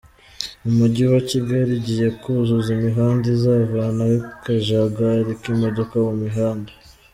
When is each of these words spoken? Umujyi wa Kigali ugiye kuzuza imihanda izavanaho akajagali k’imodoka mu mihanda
Umujyi 0.67 1.03
wa 1.13 1.21
Kigali 1.29 1.69
ugiye 1.79 2.07
kuzuza 2.21 2.67
imihanda 2.77 3.25
izavanaho 3.35 4.15
akajagali 4.33 5.31
k’imodoka 5.41 5.93
mu 6.05 6.13
mihanda 6.23 6.71